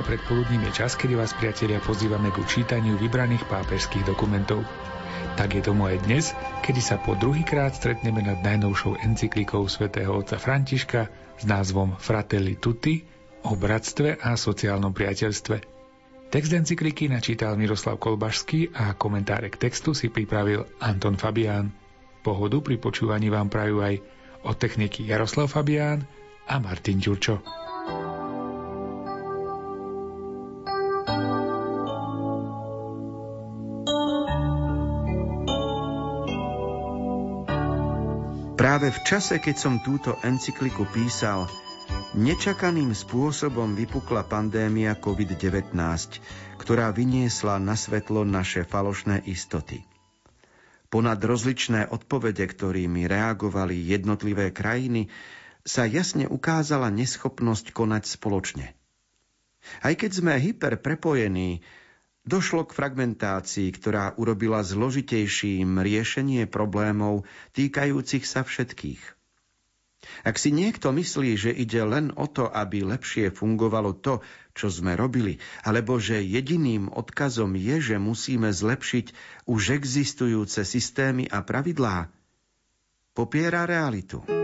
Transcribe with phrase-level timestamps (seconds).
[0.00, 4.64] Nedeľa predpoludním je čas, kedy vás priatelia pozývame ku čítaniu vybraných pápežských dokumentov.
[5.36, 6.32] Tak je tomu aj dnes,
[6.64, 11.04] kedy sa po druhýkrát stretneme nad najnovšou encyklikou svätého otca Františka
[11.36, 13.04] s názvom Fratelli Tutti
[13.44, 15.56] o bratstve a sociálnom priateľstve.
[16.32, 21.76] Text encykliky načítal Miroslav Kolbašský a komentáre k textu si pripravil Anton Fabián.
[22.24, 24.00] Pohodu pri počúvaní vám prajú aj
[24.48, 26.08] od techniky Jaroslav Fabián
[26.48, 27.68] a Martin Ďurčo.
[38.80, 41.44] Práve v čase, keď som túto encykliku písal,
[42.16, 45.76] Nečakaným spôsobom vypukla pandémia COVID-19,
[46.56, 49.84] ktorá vyniesla na svetlo naše falošné istoty.
[50.88, 55.12] Ponad rozličné odpovede, ktorými reagovali jednotlivé krajiny,
[55.60, 58.72] sa jasne ukázala neschopnosť konať spoločne.
[59.84, 61.60] Aj keď sme hyperprepojení,
[62.30, 67.26] došlo k fragmentácii, ktorá urobila zložitejším riešenie problémov
[67.58, 69.02] týkajúcich sa všetkých–
[70.24, 74.24] ak si niekto myslí, že ide len o to, aby lepšie fungovalo to,
[74.56, 79.06] čo sme robili, alebo že jediným odkazom je, že musíme zlepšiť
[79.44, 82.08] už existujúce systémy a pravidlá,
[83.12, 84.39] popiera realitu.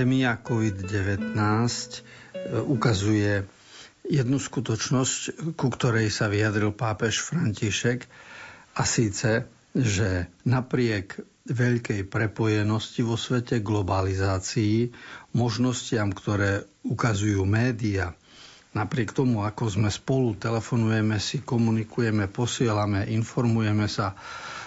[0.00, 1.36] Pandémia COVID-19
[2.72, 3.44] ukazuje
[4.08, 8.08] jednu skutočnosť, ku ktorej sa vyjadril pápež František,
[8.80, 9.44] a síce,
[9.76, 14.88] že napriek veľkej prepojenosti vo svete, globalizácii,
[15.36, 18.16] možnostiam, ktoré ukazujú média,
[18.72, 24.16] napriek tomu, ako sme spolu, telefonujeme si, komunikujeme, posielame, informujeme sa,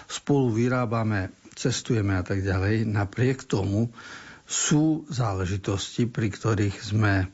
[0.05, 3.89] spolu vyrábame, cestujeme a tak ďalej, napriek tomu
[4.53, 7.25] sú záležitosti, pri ktorých sme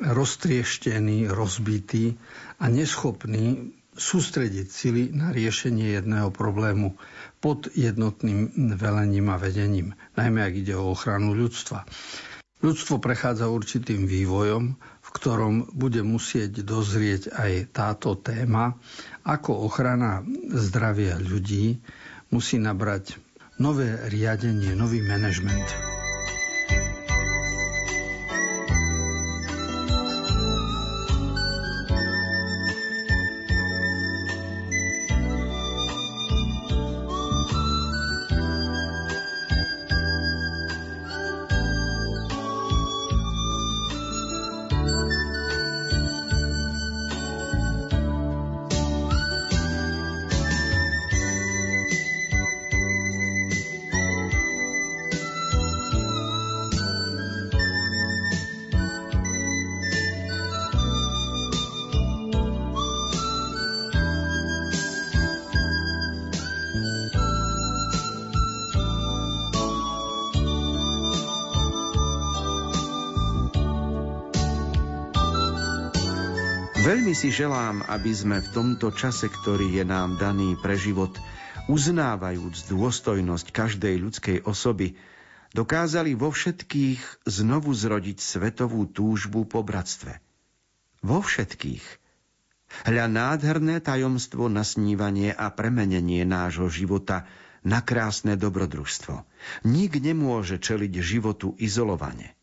[0.00, 2.16] roztrieštený, rozbitý
[2.56, 6.96] a neschopný sústrediť sily na riešenie jedného problému
[7.40, 11.84] pod jednotným velením a vedením, najmä ak ide o ochranu ľudstva.
[12.60, 18.80] Ľudstvo prechádza určitým vývojom, v ktorom bude musieť dozrieť aj táto téma,
[19.28, 20.24] ako ochrana
[20.56, 21.80] zdravia ľudí
[22.32, 23.20] musí nabrať
[23.60, 25.95] nové riadenie, nový manažment.
[76.86, 81.10] Veľmi si želám, aby sme v tomto čase, ktorý je nám daný pre život,
[81.66, 84.94] uznávajúc dôstojnosť každej ľudskej osoby,
[85.50, 90.22] dokázali vo všetkých znovu zrodiť svetovú túžbu po bratstve.
[91.02, 91.82] Vo všetkých.
[92.86, 97.26] Hľa nádherné tajomstvo na snívanie a premenenie nášho života
[97.66, 99.26] na krásne dobrodružstvo.
[99.66, 102.35] Nik nemôže čeliť životu izolovane.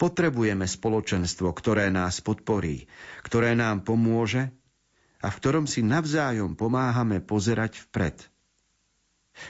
[0.00, 2.88] Potrebujeme spoločenstvo, ktoré nás podporí,
[3.22, 4.48] ktoré nám pomôže
[5.20, 8.16] a v ktorom si navzájom pomáhame pozerať vpred.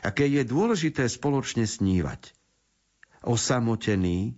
[0.02, 2.34] Aké je dôležité spoločne snívať.
[3.22, 4.34] Osamotený,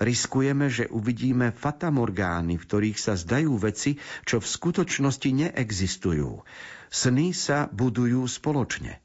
[0.00, 6.44] riskujeme, že uvidíme fatamorgány, v ktorých sa zdajú veci, čo v skutočnosti neexistujú.
[6.88, 9.04] Sny sa budujú spoločne.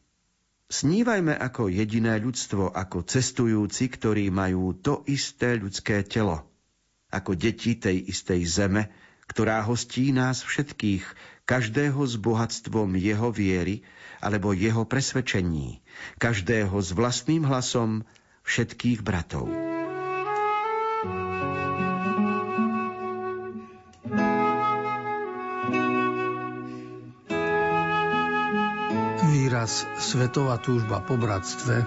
[0.72, 6.48] Snívajme ako jediné ľudstvo, ako cestujúci, ktorí majú to isté ľudské telo,
[7.12, 8.88] ako deti tej istej zeme,
[9.28, 11.04] ktorá hostí nás všetkých,
[11.44, 13.84] každého s bohatstvom jeho viery
[14.24, 15.84] alebo jeho presvedčení,
[16.24, 18.08] každého s vlastným hlasom
[18.48, 19.71] všetkých bratov.
[29.62, 31.86] Výraz svetová túžba po bratstve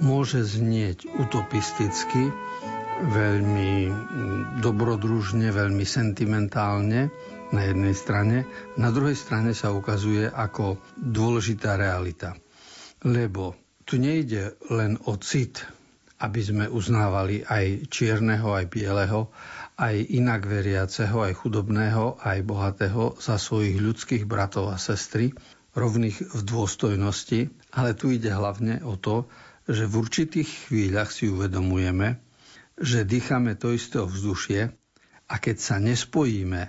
[0.00, 2.32] môže znieť utopisticky,
[3.04, 3.92] veľmi
[4.64, 7.12] dobrodružne, veľmi sentimentálne
[7.52, 8.48] na jednej strane,
[8.80, 12.32] na druhej strane sa ukazuje ako dôležitá realita.
[13.04, 15.68] Lebo tu nejde len o cit,
[16.16, 19.28] aby sme uznávali aj čierneho, aj bieleho,
[19.76, 25.36] aj inak veriaceho, aj chudobného, aj bohatého za svojich ľudských bratov a sestry,
[25.72, 27.40] rovných v dôstojnosti,
[27.72, 29.28] ale tu ide hlavne o to,
[29.68, 32.20] že v určitých chvíľach si uvedomujeme,
[32.76, 34.74] že dýchame to isté vzdušie
[35.28, 36.62] a keď sa nespojíme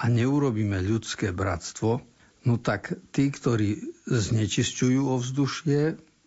[0.00, 2.00] a neurobíme ľudské bratstvo,
[2.48, 5.80] no tak tí, ktorí znečisťujú ovzdušie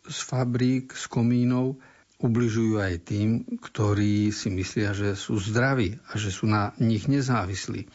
[0.03, 1.81] z fabrík, z komínov,
[2.23, 7.89] ubližujú aj tým, ktorí si myslia, že sú zdraví a že sú na nich nezávislí.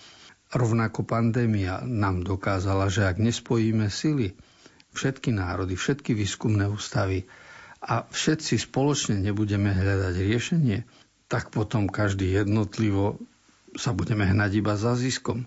[0.48, 4.32] Rovnako pandémia nám dokázala, že ak nespojíme sily,
[4.96, 7.28] všetky národy, všetky výskumné ústavy
[7.84, 10.78] a všetci spoločne nebudeme hľadať riešenie,
[11.28, 13.20] tak potom každý jednotlivo
[13.76, 15.44] sa budeme hnať iba za ziskom.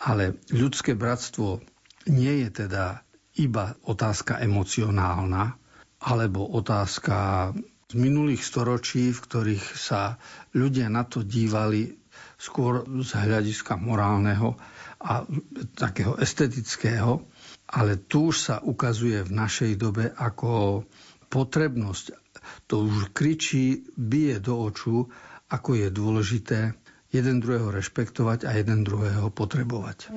[0.00, 1.60] Ale ľudské bratstvo
[2.08, 3.02] nie je teda
[3.36, 5.58] iba otázka emocionálna,
[6.00, 7.50] alebo otázka
[7.90, 10.16] z minulých storočí, v ktorých sa
[10.56, 11.99] ľudia na to dívali
[12.40, 14.56] skôr z hľadiska morálneho
[14.96, 15.28] a
[15.76, 17.28] takého estetického,
[17.68, 20.82] ale tu už sa ukazuje v našej dobe ako
[21.28, 22.16] potrebnosť.
[22.72, 25.04] To už kričí, bije do oču,
[25.52, 26.58] ako je dôležité
[27.12, 30.08] jeden druhého rešpektovať a jeden druhého potrebovať.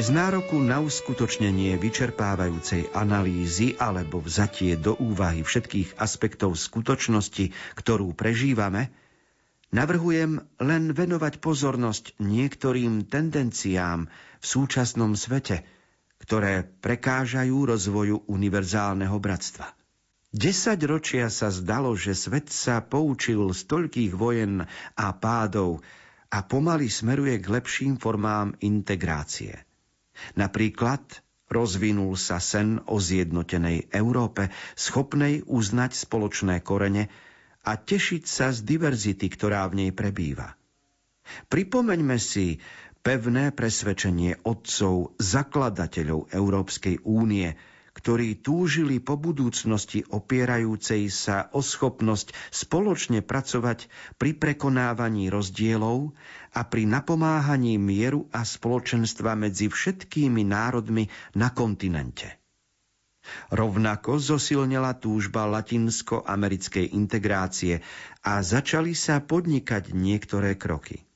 [0.00, 8.88] Bez nároku na uskutočnenie vyčerpávajúcej analýzy alebo vzatie do úvahy všetkých aspektov skutočnosti, ktorú prežívame,
[9.76, 14.08] navrhujem len venovať pozornosť niektorým tendenciám
[14.40, 15.68] v súčasnom svete,
[16.24, 19.68] ktoré prekážajú rozvoju univerzálneho bratstva.
[20.32, 24.64] Desať ročia sa zdalo, že svet sa poučil z toľkých vojen
[24.96, 25.84] a pádov
[26.32, 29.60] a pomaly smeruje k lepším formám integrácie–
[30.34, 31.02] Napríklad
[31.50, 37.10] rozvinul sa sen o zjednotenej Európe, schopnej uznať spoločné korene
[37.62, 40.54] a tešiť sa z diverzity, ktorá v nej prebýva.
[41.46, 42.58] Pripomeňme si
[43.00, 47.54] pevné presvedčenie otcov zakladateľov Európskej únie,
[47.92, 56.14] ktorí túžili po budúcnosti opierajúcej sa o schopnosť spoločne pracovať pri prekonávaní rozdielov
[56.54, 62.40] a pri napomáhaní mieru a spoločenstva medzi všetkými národmi na kontinente.
[63.52, 67.84] Rovnako zosilnila túžba latinsko-americkej integrácie
[68.24, 71.09] a začali sa podnikať niektoré kroky.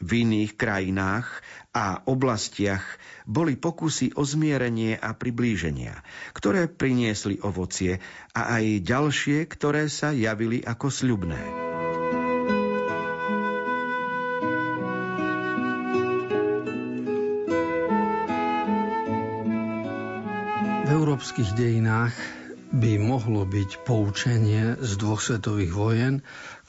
[0.00, 1.28] V iných krajinách
[1.76, 2.82] a oblastiach
[3.28, 6.02] boli pokusy o zmierenie a priblíženia,
[6.32, 8.02] ktoré priniesli ovocie
[8.34, 11.42] a aj ďalšie, ktoré sa javili ako sľubné.
[20.80, 22.16] V európskych dejinách
[22.70, 26.14] by mohlo byť poučenie z dvoch svetových vojen,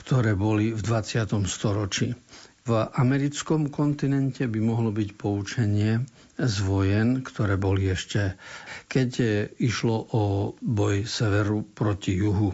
[0.01, 1.45] ktoré boli v 20.
[1.45, 2.17] storočí.
[2.61, 6.05] V americkom kontinente by mohlo byť poučenie
[6.37, 8.37] z vojen, ktoré boli ešte,
[8.85, 9.09] keď
[9.57, 10.23] išlo o
[10.61, 12.53] boj severu proti juhu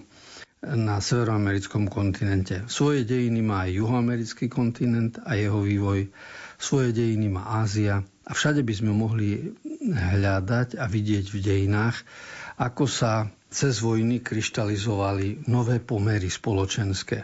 [0.63, 2.65] na severoamerickom kontinente.
[2.71, 6.09] Svoje dejiny má aj juhoamerický kontinent a jeho vývoj,
[6.57, 9.53] svoje dejiny má Ázia a všade by sme mohli
[9.91, 11.99] hľadať a vidieť v dejinách,
[12.57, 17.23] ako sa cez vojny kryštalizovali nové pomery spoločenské.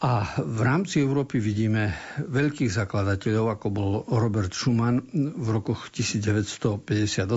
[0.00, 7.28] A v rámci Európy vidíme veľkých zakladateľov, ako bol Robert Schumann v rokoch 1958,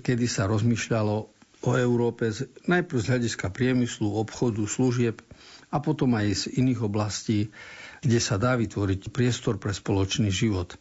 [0.00, 1.14] kedy sa rozmýšľalo
[1.62, 2.32] o Európe
[2.64, 5.20] najprv z hľadiska priemyslu, obchodu, služieb
[5.68, 7.52] a potom aj z iných oblastí,
[8.00, 10.72] kde sa dá vytvoriť priestor pre spoločný život.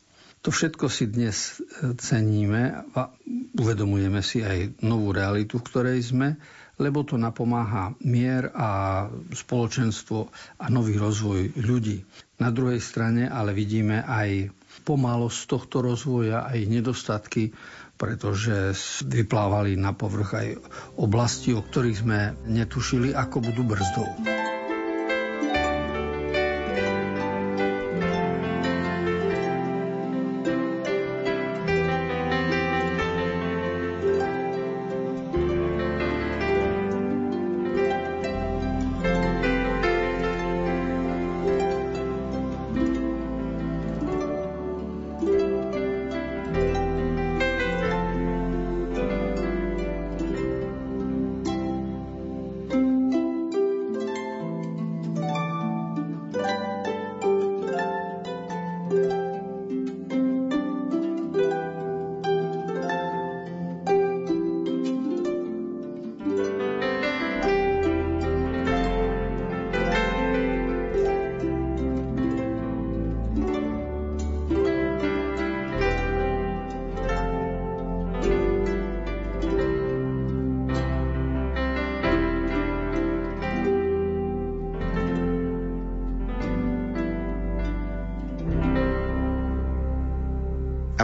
[0.41, 3.13] To všetko si dnes e, ceníme a
[3.53, 6.39] uvedomujeme si aj novú realitu, v ktorej sme,
[6.81, 12.01] lebo to napomáha mier a spoločenstvo a nový rozvoj ľudí.
[12.41, 14.49] Na druhej strane ale vidíme aj
[14.81, 17.53] pomalosť tohto rozvoja, aj nedostatky,
[18.01, 18.73] pretože
[19.05, 20.47] vyplávali na povrch aj
[20.97, 24.40] oblasti, o ktorých sme netušili, ako budú brzdou.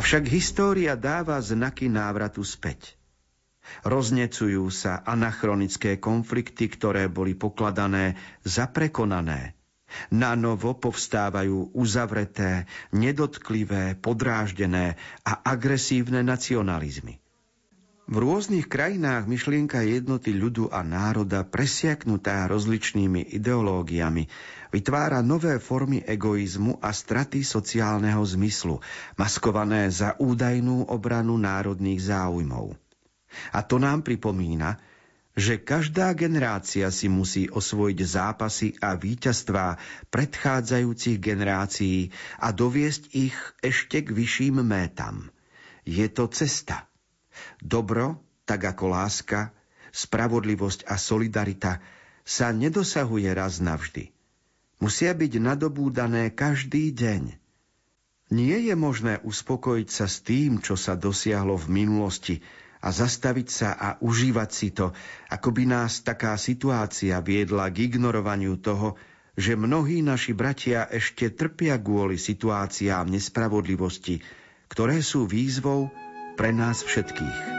[0.07, 2.95] Avšak história dáva znaky návratu späť.
[3.83, 9.59] Roznecujú sa anachronické konflikty, ktoré boli pokladané za prekonané.
[10.07, 14.95] Na novo povstávajú uzavreté, nedotklivé, podráždené
[15.27, 17.19] a agresívne nacionalizmy.
[18.07, 24.31] V rôznych krajinách myšlienka jednoty ľudu a národa presiaknutá rozličnými ideológiami
[24.71, 28.79] vytvára nové formy egoizmu a straty sociálneho zmyslu,
[29.19, 32.79] maskované za údajnú obranu národných záujmov.
[33.51, 34.79] A to nám pripomína,
[35.35, 43.99] že každá generácia si musí osvojiť zápasy a víťazstvá predchádzajúcich generácií a doviesť ich ešte
[43.99, 45.27] k vyšším métam.
[45.83, 46.87] Je to cesta.
[47.59, 49.51] Dobro, tak ako láska,
[49.91, 51.81] spravodlivosť a solidarita
[52.27, 54.11] sa nedosahuje raz navždy.
[54.77, 57.39] Musia byť nadobúdané každý deň.
[58.27, 62.35] Nie je možné uspokojiť sa s tým, čo sa dosiahlo v minulosti
[62.83, 64.93] a zastaviť sa a užívať si to,
[65.31, 68.99] ako by nás taká situácia viedla k ignorovaniu toho,
[69.37, 74.21] že mnohí naši bratia ešte trpia kvôli situáciám nespravodlivosti,
[74.67, 75.89] ktoré sú výzvou
[76.37, 77.57] pre nás všetkých.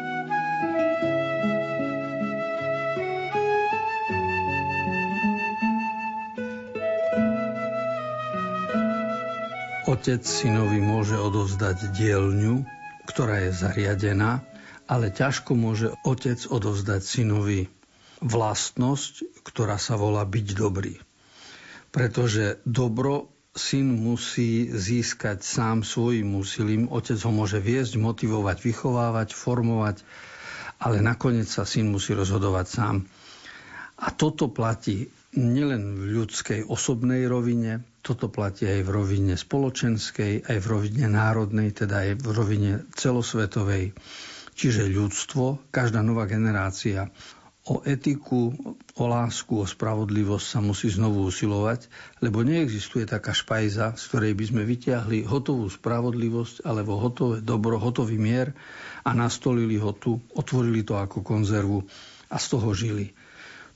[9.89, 12.63] Otec synovi môže odovzdať dielňu,
[13.11, 14.47] ktorá je zariadená,
[14.87, 17.67] ale ťažko môže otec odovzdať synovi
[18.23, 20.97] vlastnosť, ktorá sa volá byť dobrý.
[21.91, 26.87] Pretože dobro syn musí získať sám svojim úsilím.
[26.89, 30.07] Otec ho môže viesť, motivovať, vychovávať, formovať,
[30.79, 32.97] ale nakoniec sa syn musí rozhodovať sám.
[33.99, 40.57] A toto platí nielen v ľudskej osobnej rovine, toto platí aj v rovine spoločenskej, aj
[40.63, 43.93] v rovine národnej, teda aj v rovine celosvetovej.
[44.59, 47.11] Čiže ľudstvo, každá nová generácia
[47.69, 48.57] o etiku,
[48.97, 51.85] o lásku, o spravodlivosť sa musí znovu usilovať,
[52.25, 58.17] lebo neexistuje taká špajza, z ktorej by sme vyťahli hotovú spravodlivosť alebo hotové dobro, hotový
[58.17, 58.57] mier
[59.05, 61.85] a nastolili ho tu, otvorili to ako konzervu
[62.33, 63.13] a z toho žili.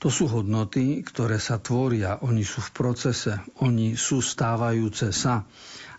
[0.01, 5.47] To sú hodnoty, ktoré sa tvoria, oni sú v procese, oni sú stávajúce sa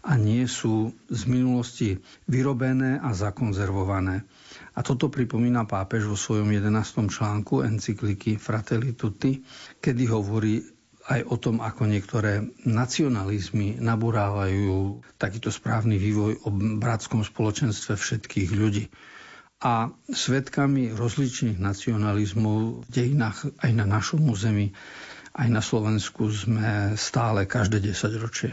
[0.05, 1.97] a nie sú z minulosti
[2.29, 4.29] vyrobené a zakonzervované.
[4.75, 7.07] A toto pripomína pápež vo svojom 11.
[7.07, 9.39] článku encykliky Fratelli Tutti,
[9.79, 10.59] kedy hovorí
[11.05, 16.49] aj o tom, ako niektoré nacionalizmy nabúrávajú takýto správny vývoj o
[16.81, 18.89] bratskom spoločenstve všetkých ľudí.
[19.65, 24.75] A svetkami rozličných nacionalizmov v dejinách aj na našom území,
[25.35, 28.53] aj na Slovensku sme stále každé 10 ročie.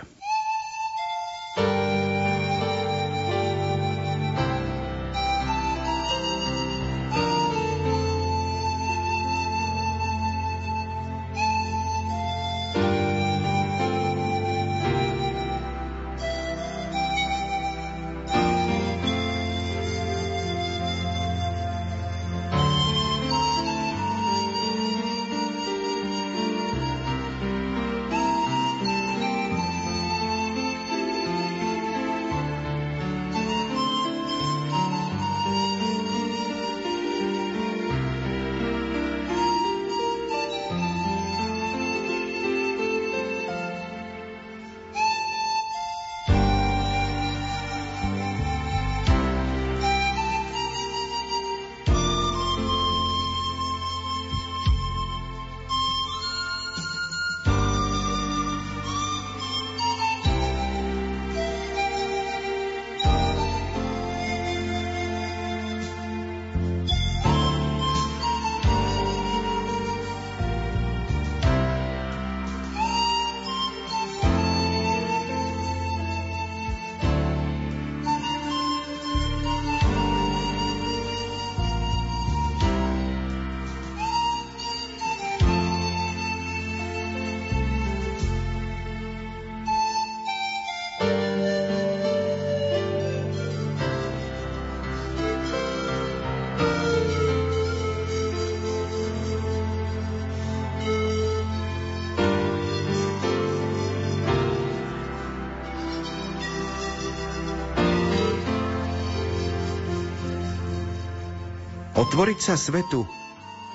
[112.12, 113.08] Otvoriť sa svetu,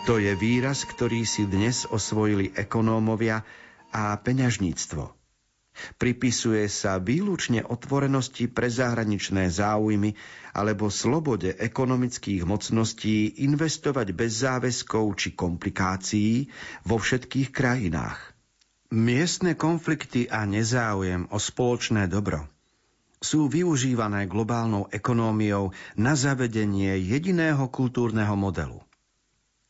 [0.05, 3.40] to je výraz, ktorý si dnes osvojili ekonómovia
[3.88, 5.09] a peňažníctvo.
[5.97, 10.21] Pripisuje sa výlučne otvorenosti pre zahraničné záujmy
[10.52, 16.52] alebo slobode ekonomických mocností investovať bez záväzkov či komplikácií
[16.85, 18.21] vo všetkých krajinách.
[18.93, 22.44] Miestne konflikty a nezáujem o spoločné dobro
[23.20, 28.85] sú využívané globálnou ekonómiou na zavedenie jediného kultúrneho modelu.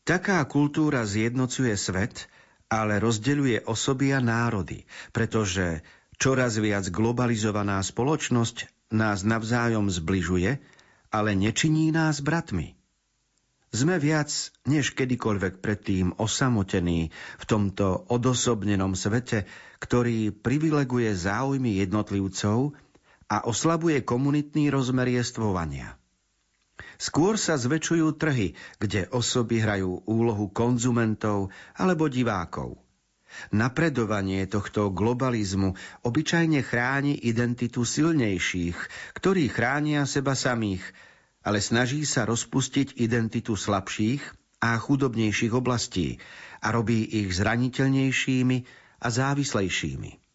[0.07, 2.31] Taká kultúra zjednocuje svet,
[2.67, 5.83] ale rozdeľuje osoby a národy, pretože
[6.19, 10.59] čoraz viac globalizovaná spoločnosť nás navzájom zbližuje,
[11.11, 12.75] ale nečiní nás bratmi.
[13.75, 14.31] Sme viac
[14.65, 19.45] než kedykoľvek predtým osamotení v tomto odosobnenom svete,
[19.83, 22.79] ktorý privileguje záujmy jednotlivcov
[23.27, 25.99] a oslabuje komunitný rozmer jestvovania.
[26.97, 32.81] Skôr sa zväčšujú trhy, kde osoby hrajú úlohu konzumentov alebo divákov.
[33.53, 35.77] Napredovanie tohto globalizmu
[36.09, 38.79] obyčajne chráni identitu silnejších,
[39.13, 40.85] ktorí chránia seba samých,
[41.45, 44.23] ale snaží sa rozpustiť identitu slabších
[44.65, 46.17] a chudobnejších oblastí
[46.65, 48.57] a robí ich zraniteľnejšími
[49.05, 50.26] a závislejšími.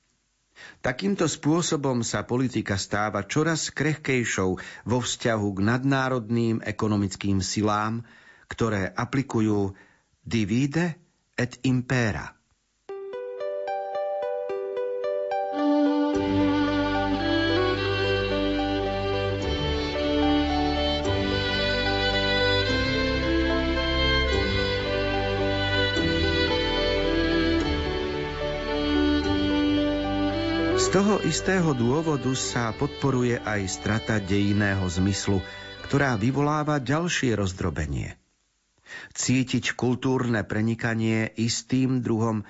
[0.82, 4.50] Takýmto spôsobom sa politika stáva čoraz krehkejšou
[4.88, 8.02] vo vzťahu k nadnárodným ekonomickým silám,
[8.50, 9.78] ktoré aplikujú
[10.26, 10.98] divide
[11.38, 12.34] et impera–
[30.92, 35.40] toho istého dôvodu sa podporuje aj strata dejinného zmyslu,
[35.88, 38.20] ktorá vyvoláva ďalšie rozdrobenie.
[39.16, 42.44] Cítiť kultúrne prenikanie istým druhom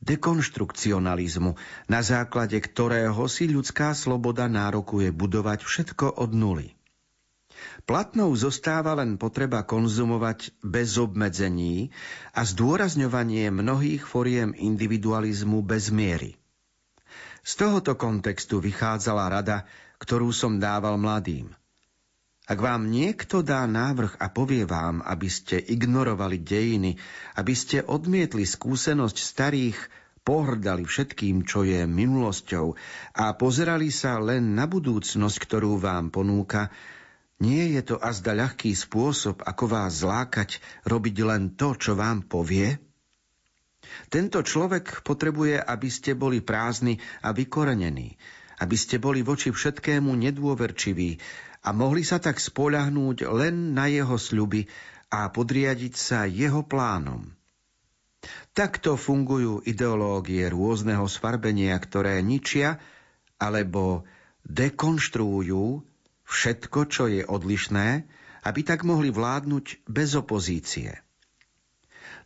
[0.00, 1.52] dekonštrukcionalizmu,
[1.92, 6.72] na základe ktorého si ľudská sloboda nárokuje budovať všetko od nuly.
[7.84, 11.92] Platnou zostáva len potreba konzumovať bez obmedzení
[12.32, 16.40] a zdôrazňovanie mnohých foriem individualizmu bez miery.
[17.42, 19.66] Z tohoto kontextu vychádzala rada,
[19.98, 21.50] ktorú som dával mladým.
[22.46, 26.98] Ak vám niekto dá návrh a povie vám, aby ste ignorovali dejiny,
[27.38, 29.78] aby ste odmietli skúsenosť starých,
[30.22, 32.78] pohrdali všetkým, čo je minulosťou
[33.18, 36.70] a pozerali sa len na budúcnosť, ktorú vám ponúka,
[37.42, 42.78] nie je to azda ľahký spôsob, ako vás zlákať robiť len to, čo vám povie?
[44.08, 48.14] Tento človek potrebuje, aby ste boli prázdni a vykorenení,
[48.60, 51.10] aby ste boli voči všetkému nedôverčiví
[51.62, 54.66] a mohli sa tak spoľahnúť len na jeho sľuby
[55.12, 57.28] a podriadiť sa jeho plánom.
[58.54, 62.78] Takto fungujú ideológie rôzneho sfarbenia, ktoré ničia
[63.42, 64.06] alebo
[64.46, 65.82] dekonštruujú
[66.22, 68.06] všetko, čo je odlišné,
[68.42, 71.02] aby tak mohli vládnuť bez opozície.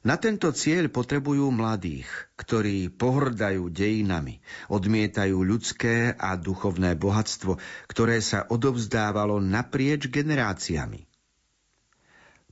[0.07, 2.07] Na tento cieľ potrebujú mladých,
[2.39, 4.39] ktorí pohrdajú dejinami,
[4.71, 7.59] odmietajú ľudské a duchovné bohatstvo,
[7.91, 11.11] ktoré sa odovzdávalo naprieč generáciami.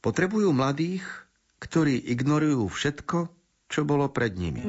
[0.02, 1.06] Potrebujú mladých,
[1.62, 3.30] ktorí ignorujú všetko,
[3.70, 4.66] čo bolo pred nimi.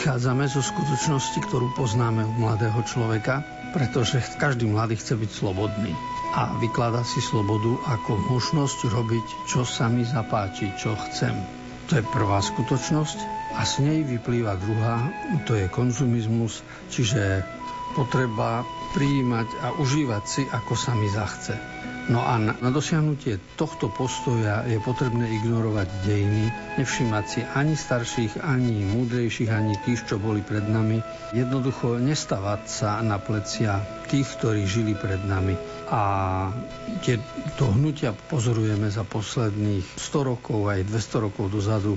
[0.00, 3.44] Vychádzame zo skutočnosti, ktorú poznáme u mladého človeka,
[3.76, 5.92] pretože každý mladý chce byť slobodný
[6.32, 11.36] a vyklada si slobodu ako možnosť robiť, čo sa mi zapáči, čo chcem.
[11.92, 13.18] To je prvá skutočnosť
[13.52, 15.04] a s nej vyplýva druhá,
[15.44, 17.44] to je konzumizmus, čiže
[17.92, 18.64] potreba
[18.96, 21.60] prijímať a užívať si, ako sa mi zachce.
[22.10, 26.50] No a na, na dosiahnutie tohto postoja je potrebné ignorovať dejiny,
[26.82, 30.98] nevšimať si ani starších, ani múdrejších, ani tých, čo boli pred nami.
[31.30, 33.78] Jednoducho nestavať sa na plecia
[34.10, 35.54] tých, ktorí žili pred nami.
[35.86, 36.02] A
[37.06, 41.94] tieto hnutia pozorujeme za posledných 100 rokov, aj 200 rokov dozadu,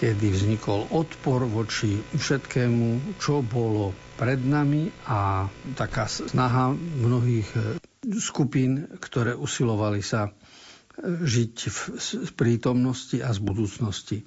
[0.00, 7.83] kedy vznikol odpor voči všetkému, čo bolo pred nami a taká snaha mnohých
[8.18, 10.30] skupín, ktoré usilovali sa e,
[11.04, 11.54] žiť
[12.24, 14.18] v prítomnosti a z budúcnosti.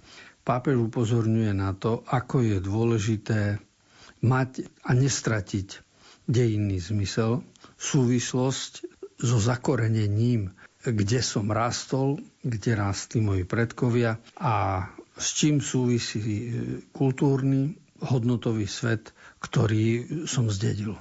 [0.42, 3.42] Pápež upozorňuje na to, ako je dôležité
[4.24, 5.84] mať a nestratiť
[6.26, 7.44] dejinný zmysel,
[7.76, 8.88] súvislosť
[9.18, 14.88] so zakorenením, kde som rástol, kde rástli moji predkovia a
[15.18, 16.46] s čím súvisí e,
[16.94, 19.10] kultúrny hodnotový svet,
[19.42, 20.94] ktorý som zdedil.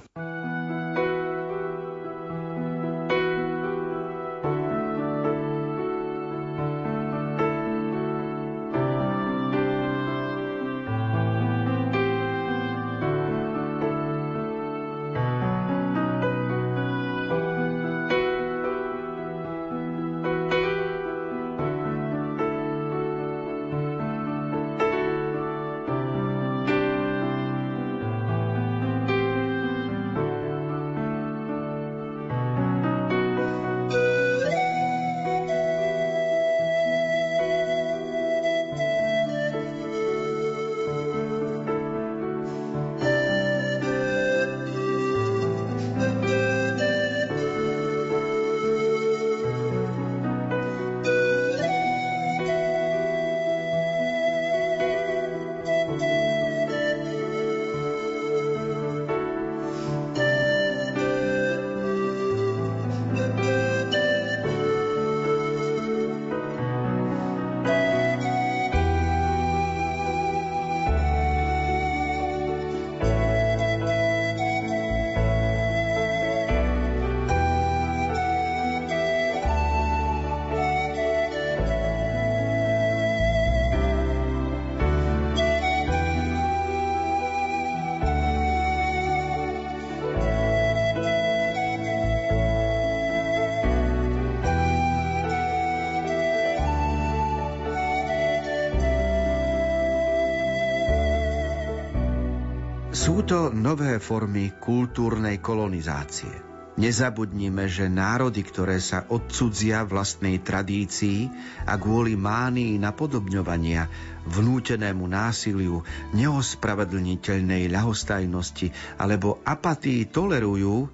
[102.87, 106.31] Sú to nové formy kultúrnej kolonizácie.
[106.79, 111.27] Nezabudnime, že národy, ktoré sa odcudzia vlastnej tradícii
[111.67, 113.91] a kvôli mánii napodobňovania,
[114.23, 115.83] vnútenému násiliu,
[116.15, 120.87] neospravedlniteľnej ľahostajnosti alebo apatii tolerujú,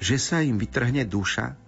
[0.00, 1.60] že sa im vytrhne duša,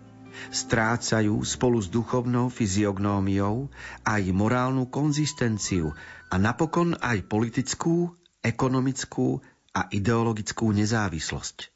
[0.56, 3.68] strácajú spolu s duchovnou fyziognómiou
[4.08, 5.92] aj morálnu konzistenciu
[6.32, 9.42] a napokon aj politickú, ekonomickú
[9.76, 11.68] a ideologickú nezávislosť.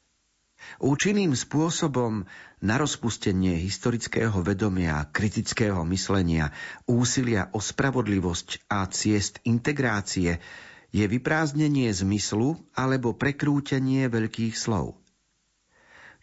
[0.81, 2.25] Účinným spôsobom
[2.61, 6.53] na rozpustenie historického vedomia, kritického myslenia,
[6.85, 10.41] úsilia o spravodlivosť a ciest integrácie
[10.93, 15.01] je vyprázdnenie zmyslu alebo prekrútenie veľkých slov.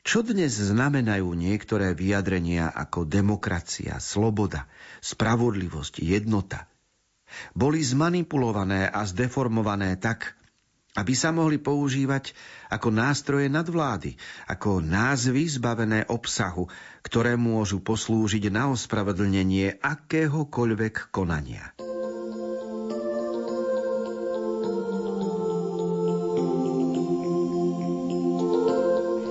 [0.06, 4.70] Čo dnes znamenajú niektoré vyjadrenia ako demokracia, sloboda,
[5.02, 6.70] spravodlivosť, jednota?
[7.52, 10.37] Boli zmanipulované a zdeformované tak,
[10.98, 12.34] aby sa mohli používať
[12.74, 14.18] ako nástroje nadvlády,
[14.50, 16.66] ako názvy zbavené obsahu,
[17.06, 21.70] ktoré môžu poslúžiť na ospravedlnenie akéhokoľvek konania.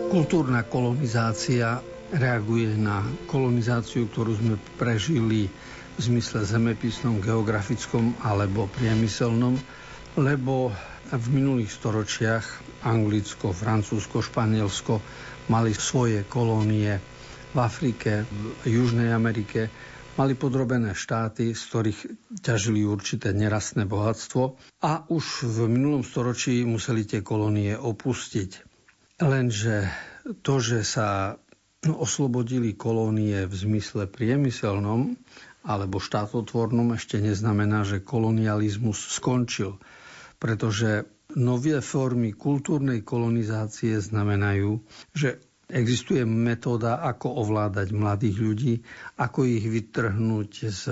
[0.07, 1.83] Kultúrna kolonizácia
[2.15, 5.51] reaguje na kolonizáciu, ktorú sme prežili
[5.93, 9.59] v zmysle zemepisnom, geografickom alebo priemyselnom,
[10.15, 10.71] lebo
[11.07, 12.45] v minulých storočiach
[12.83, 14.99] Anglicko, Francúzsko, Španielsko
[15.47, 16.99] mali svoje kolónie
[17.55, 19.71] v Afrike, v Južnej Amerike,
[20.19, 21.99] mali podrobené štáty, z ktorých
[22.43, 28.51] ťažili určité nerastné bohatstvo a už v minulom storočí museli tie kolónie opustiť.
[29.23, 29.87] Lenže
[30.43, 31.39] to, že sa
[31.87, 35.15] oslobodili kolónie v zmysle priemyselnom
[35.63, 39.79] alebo štátotvornom, ešte neznamená, že kolonializmus skončil
[40.37, 44.79] pretože nové formy kultúrnej kolonizácie znamenajú,
[45.11, 48.73] že Existuje metóda, ako ovládať mladých ľudí,
[49.19, 50.83] ako ich vytrhnúť z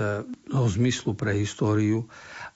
[0.52, 2.04] no, zmyslu pre históriu,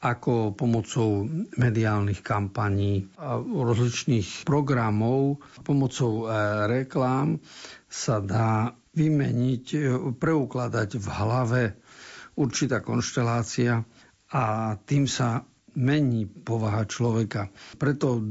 [0.05, 1.25] ako pomocou
[1.57, 3.09] mediálnych kampaní
[3.57, 6.37] rozličných programov, pomocou e,
[6.69, 7.41] reklám
[7.89, 9.79] sa dá vymeniť, e,
[10.13, 11.63] preukladať v hlave
[12.37, 13.81] určitá konštelácia
[14.29, 15.41] a tým sa
[15.75, 17.51] mení povaha človeka.
[17.79, 18.23] Preto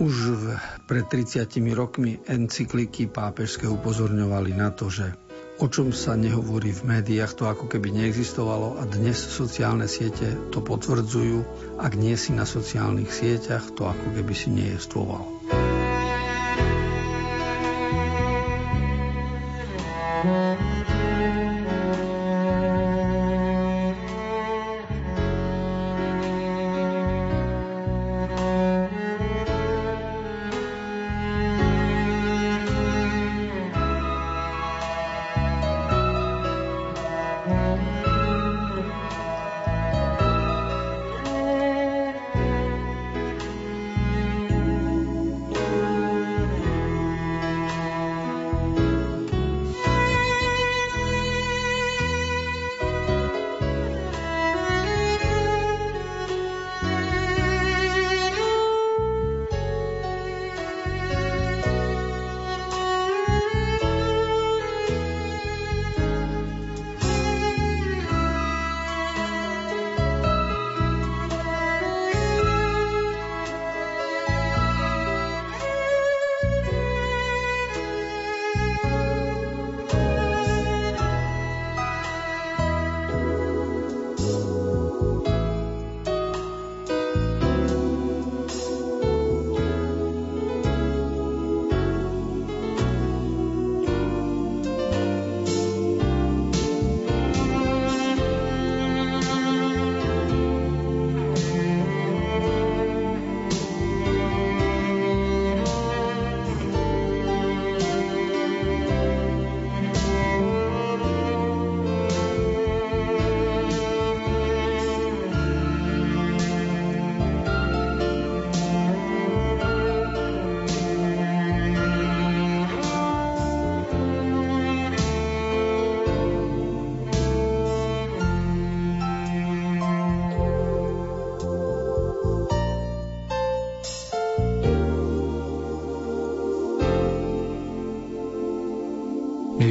[0.00, 0.14] už
[0.88, 5.12] pred 30 rokmi encykliky pápežské upozorňovali na to, že
[5.60, 10.64] o čom sa nehovorí v médiách, to ako keby neexistovalo a dnes sociálne siete to
[10.64, 11.44] potvrdzujú.
[11.76, 15.28] Ak nie si na sociálnych sieťach, to ako keby si nejestoval.
[20.20, 20.69] thank you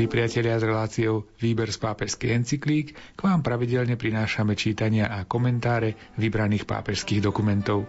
[0.10, 5.94] Milí priatelia s reláciou Výber z pápežských encyklík, k vám pravidelne prinášame čítania a komentáre
[6.18, 7.86] vybraných pápežských dokumentov.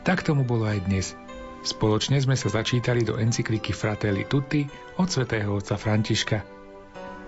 [0.00, 1.12] Tak tomu bolo aj dnes.
[1.60, 4.64] Spoločne sme sa začítali do encykliky Fratelli Tutti
[4.96, 6.40] od svätého otca Františka.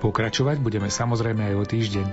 [0.00, 2.06] Pokračovať budeme samozrejme aj o týždeň.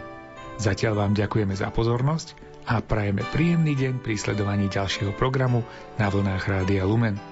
[0.60, 2.36] Zatiaľ vám ďakujeme za pozornosť
[2.68, 5.64] a prajeme príjemný deň pri sledovaní ďalšieho programu
[5.96, 7.31] na vlnách Rádia Lumen.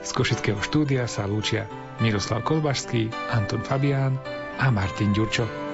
[0.00, 1.68] Z Košického štúdia sa lúčia
[2.00, 4.16] Miroslav Kolbašský, Anton Fabián
[4.56, 5.69] a Martin Ďurčo.